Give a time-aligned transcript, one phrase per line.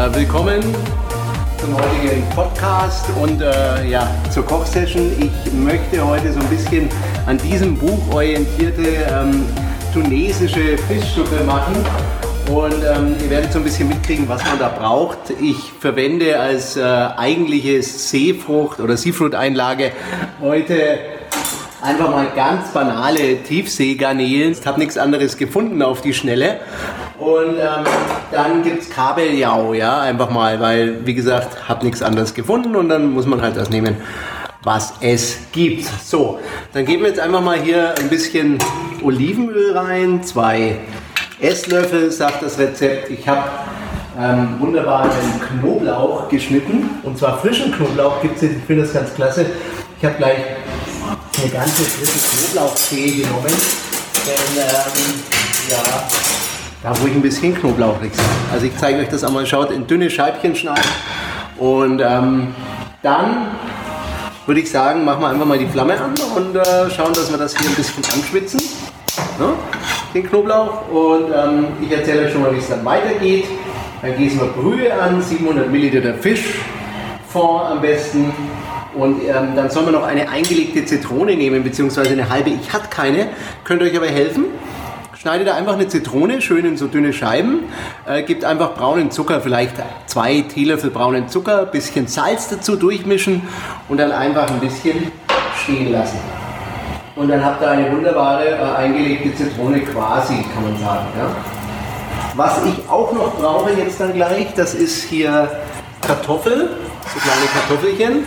[0.00, 0.62] Äh, willkommen
[1.58, 5.12] zum heutigen Podcast und äh, ja, zur Kochsession.
[5.20, 6.88] Ich möchte heute so ein bisschen
[7.26, 9.44] an diesem Buch orientierte ähm,
[9.92, 11.74] tunesische Fischsuppe machen.
[12.50, 15.18] Und ähm, ihr werdet so ein bisschen mitkriegen, was man da braucht.
[15.38, 19.92] Ich verwende als äh, eigentliche Seefrucht- oder Seafood-Einlage
[20.40, 20.98] heute
[21.82, 24.52] einfach mal ganz banale Tiefseegarnelen.
[24.52, 26.60] Ich habe nichts anderes gefunden auf die Schnelle.
[27.20, 27.84] Und ähm,
[28.32, 32.88] dann gibt es Kabeljau, ja, einfach mal, weil, wie gesagt, habe nichts anderes gefunden und
[32.88, 33.96] dann muss man halt das nehmen,
[34.62, 35.84] was es gibt.
[36.02, 36.38] So,
[36.72, 38.58] dann geben wir jetzt einfach mal hier ein bisschen
[39.02, 40.78] Olivenöl rein, zwei
[41.40, 43.10] Esslöffel, sagt das Rezept.
[43.10, 43.42] Ich habe
[44.18, 45.10] ähm, wunderbaren
[45.60, 49.44] Knoblauch geschnitten und zwar frischen Knoblauch gibt es jetzt, ich finde das ganz klasse.
[49.98, 50.38] Ich habe gleich
[51.38, 53.52] eine ganze frische Knoblauchzehe genommen,
[54.24, 55.20] denn ähm,
[55.68, 56.08] ja,
[56.82, 58.22] da ich ein bisschen Knoblauch riechse.
[58.52, 60.82] Also ich zeige euch das einmal, schaut, in dünne Scheibchen schneiden
[61.58, 62.54] und ähm,
[63.02, 63.48] dann
[64.46, 67.38] würde ich sagen, machen wir einfach mal die Flamme an und äh, schauen, dass wir
[67.38, 68.60] das hier ein bisschen anschwitzen,
[69.38, 69.52] ne?
[70.14, 73.44] den Knoblauch und ähm, ich erzähle euch schon mal, wie es dann weitergeht.
[74.02, 78.32] Dann gießen wir Brühe an, 700 Milliliter Fischfond am besten
[78.94, 82.48] und ähm, dann soll man noch eine eingelegte Zitrone nehmen, beziehungsweise eine halbe.
[82.48, 83.28] Ich hatte keine,
[83.64, 84.46] könnt euch aber helfen.
[85.20, 87.64] Schneidet da einfach eine Zitrone schön in so dünne Scheiben,
[88.06, 89.74] äh, gibt einfach braunen Zucker, vielleicht
[90.06, 93.42] zwei Teelöffel braunen Zucker, bisschen Salz dazu durchmischen
[93.90, 95.12] und dann einfach ein bisschen
[95.62, 96.18] stehen lassen.
[97.16, 101.06] Und dann habt ihr eine wunderbare äh, eingelegte Zitrone quasi, kann man sagen.
[101.18, 101.36] Ja?
[102.34, 105.50] Was ich auch noch brauche jetzt dann gleich, das ist hier
[106.00, 106.70] Kartoffel,
[107.12, 108.24] so kleine Kartoffelchen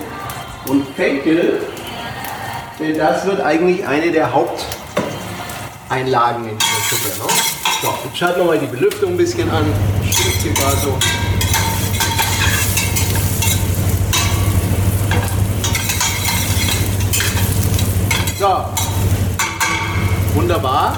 [0.68, 1.60] und Fenkel,
[2.80, 6.52] denn das wird eigentlich eine der Haupteinlagen
[6.90, 7.08] Suppe.
[7.08, 7.34] Ne?
[7.82, 9.66] So, jetzt schalten wir mal die Belüftung ein bisschen an.
[10.10, 10.98] Stimmt hier mal so.
[18.40, 18.66] So,
[20.34, 20.98] wunderbar.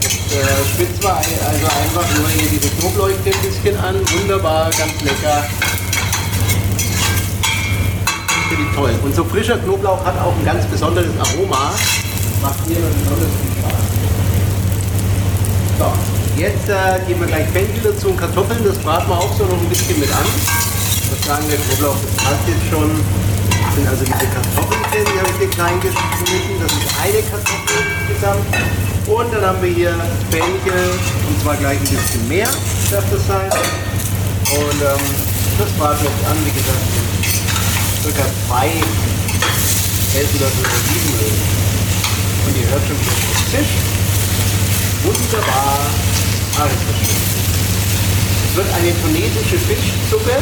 [0.00, 3.96] Jetzt äh, schwitzen wir also einfach nur hier diese Knoblauch ein bisschen an.
[4.12, 5.44] Wunderbar, ganz lecker
[8.54, 8.94] finde ich toll.
[9.02, 11.72] Und so frischer Knoblauch hat auch ein ganz besonderes Aroma.
[12.44, 13.88] Macht mir besonders viel Spaß.
[15.80, 15.88] So,
[16.36, 18.60] jetzt äh, geben wir gleich Fenchel dazu und Kartoffeln.
[18.62, 20.28] Das braten wir auch so noch ein bisschen mit an.
[21.08, 22.92] Das sagen der Knoblauch, das passt jetzt schon.
[23.48, 26.60] Das sind also diese Kartoffelchen, die habe ich hier klein geschnitten.
[26.60, 28.44] Das ist eine Kartoffel insgesamt.
[29.08, 29.96] Und dann haben wir hier
[30.28, 32.48] Fenchel und zwar gleich ein bisschen mehr,
[32.92, 33.48] darf das sein.
[34.52, 35.04] Und ähm,
[35.56, 36.92] das braten wir jetzt an, wie gesagt,
[38.04, 38.68] circa zwei
[40.12, 41.64] Esslöffel Olivenöl.
[42.46, 42.96] Und ihr hört schon
[43.48, 43.74] Fisch.
[45.04, 45.78] Wunderbar.
[46.54, 47.14] Schön.
[48.48, 50.36] Es wird eine tunesische Fischsuppe.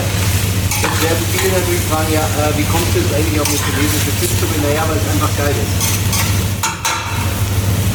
[0.83, 4.13] Jetzt werden viele natürlich fragen, ja, äh, wie kommt es jetzt eigentlich auf eine tunesische
[4.19, 4.55] Fischsuppe?
[4.67, 5.75] Naja, weil es einfach geil ist.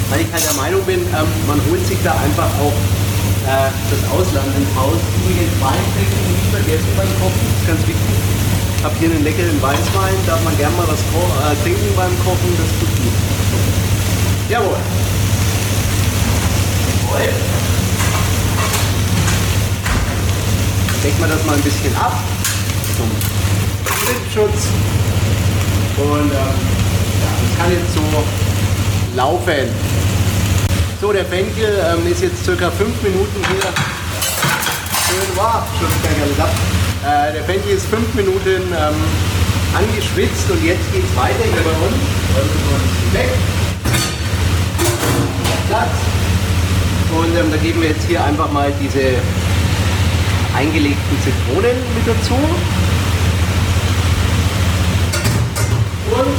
[0.10, 2.78] Weil ich halt der Meinung bin, ähm, man holt sich da einfach auch
[3.44, 4.98] äh, das Ausland ins Haus.
[5.20, 8.18] Übrigens Wein trinken nicht vergessen beim Kochen, das ist ganz wichtig
[8.84, 12.70] habe hier einen leckeren Weißwein, darf man gerne mal was äh, trinken beim Kochen, das
[12.80, 13.37] tut gut.
[14.50, 14.78] Jawohl.
[17.04, 17.34] Jawohl.
[21.04, 22.18] Decken wir das mal ein bisschen ab
[22.96, 23.10] zum
[23.84, 24.68] Blitzschutz.
[25.98, 28.02] Und ähm, ja, das kann jetzt so
[29.18, 29.68] laufen.
[31.02, 33.70] So, der Fenkel ähm, ist jetzt circa fünf Minuten hier.
[35.08, 35.68] Schön, ab.
[37.04, 38.96] Äh, der Fenchel ist fünf Minuten ähm,
[39.76, 41.98] angeschwitzt und jetzt geht es weiter hier bei uns.
[43.14, 43.57] Weg.
[45.68, 45.96] Platz.
[47.12, 49.16] Und ähm, da geben wir jetzt hier einfach mal diese
[50.56, 52.36] eingelegten Zitronen mit dazu.
[56.12, 56.38] Und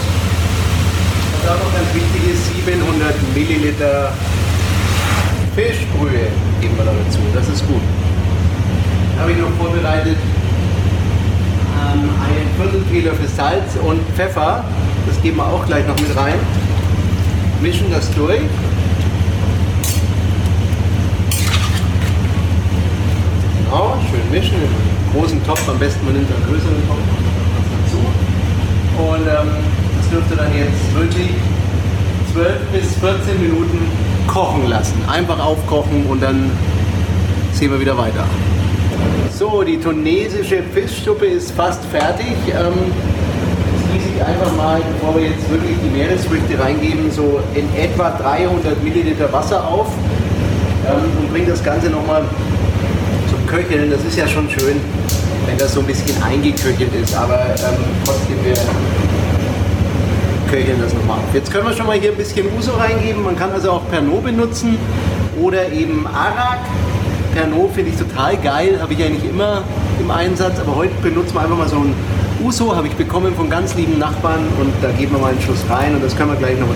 [1.44, 4.13] was noch ganz wichtig ist, 700 Milliliter
[5.54, 6.28] Fischbrühe
[6.60, 7.21] geben wir da dazu.
[7.34, 7.83] Das ist gut.
[9.19, 10.16] Habe ich noch vorbereitet
[11.78, 14.65] ähm, einen Viertel Teelöffel Salz und Pfeffer.
[15.07, 16.39] Das geben wir auch gleich noch mit rein.
[17.60, 18.42] Mischen das durch.
[23.70, 24.54] Genau, schön mischen.
[24.56, 27.04] Im großen Topf, am besten man nimmt einen größeren Topf
[27.84, 27.98] dazu.
[28.98, 29.62] Und ähm,
[29.98, 31.36] das dürfte dann jetzt wirklich
[32.32, 33.78] 12 bis 14 Minuten
[34.26, 34.94] kochen lassen.
[35.06, 36.50] Einfach aufkochen und dann
[37.53, 38.24] sehen wir wieder weiter.
[39.36, 42.36] So, die tunesische Fischsuppe ist fast fertig.
[42.48, 42.72] Ähm,
[44.26, 49.62] einfach mal, bevor wir jetzt wirklich die Meeresfrüchte reingeben, so in etwa 300 Milliliter Wasser
[49.68, 49.88] auf
[50.86, 52.24] ähm, und bringe das Ganze nochmal
[53.50, 53.91] köcheln.
[53.91, 54.77] Das ist ja schon schön,
[55.47, 57.15] wenn das so ein bisschen eingeköchelt ist.
[57.16, 58.54] Aber ähm, trotzdem, wir
[60.50, 61.34] köcheln das nochmal auf.
[61.34, 63.22] Jetzt können wir schon mal hier ein bisschen Uso reingeben.
[63.22, 64.78] Man kann also auch Pernod benutzen
[65.41, 66.60] oder eben Arak.
[67.34, 69.62] Pernod finde ich total geil, habe ich eigentlich immer
[70.00, 71.95] im Einsatz, aber heute benutzen wir einfach mal so ein
[72.42, 75.62] Uso, habe ich bekommen von ganz lieben Nachbarn und da geben wir mal einen Schuss
[75.68, 76.68] rein und das können wir gleich noch.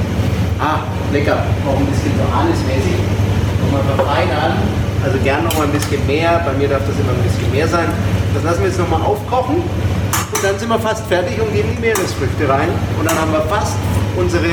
[0.60, 0.80] Ah,
[1.12, 2.94] lecker, auch ein bisschen so anismäßig.
[3.64, 4.52] Nochmal verfeinern,
[5.04, 7.68] also gern noch mal ein bisschen mehr, bei mir darf das immer ein bisschen mehr
[7.68, 7.88] sein.
[8.34, 11.68] Das lassen wir jetzt noch mal aufkochen und dann sind wir fast fertig und geben
[11.76, 12.68] die Meeresfrüchte rein
[12.98, 13.76] und dann haben wir fast
[14.16, 14.44] unsere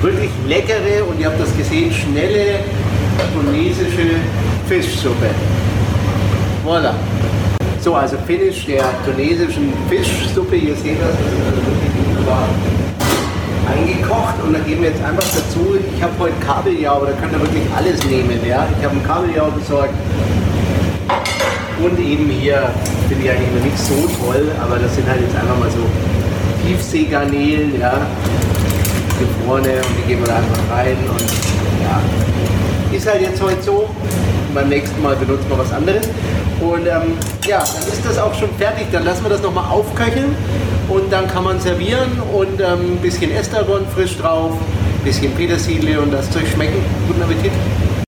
[0.00, 2.60] wirklich leckere und ihr habt das gesehen, schnelle
[3.34, 4.16] tunesische
[4.68, 5.30] Fischsuppe.
[6.64, 6.94] Voilà.
[7.80, 12.48] So, also Finish der tunesischen Fischsuppe, ihr seht das, das ist also wirklich wunderbar
[13.72, 17.40] eingekocht und dann geben wir jetzt einfach dazu, ich habe heute Kabeljau, da könnt ihr
[17.40, 18.66] wirklich alles nehmen, ja.
[18.78, 19.94] Ich habe einen Kabeljau besorgt
[21.82, 22.70] und eben hier,
[23.08, 25.82] finde ich eigentlich noch nicht so toll, aber das sind halt jetzt einfach mal so
[26.66, 27.94] Tiefseegarnelen, ja,
[29.18, 31.30] gefrorene und die geben wir da einfach rein und
[31.82, 32.00] ja,
[32.96, 33.88] ist halt jetzt heute so.
[34.54, 36.06] Beim nächsten Mal benutzen wir was anderes.
[36.62, 38.86] Und ähm, ja, dann ist das auch schon fertig.
[38.92, 40.34] Dann lassen wir das nochmal aufköcheln
[40.88, 46.00] und dann kann man servieren und ähm, ein bisschen Estragon frisch drauf, ein bisschen Petersilie
[46.00, 46.78] und das Zeug schmecken.
[47.08, 47.52] Guten Appetit!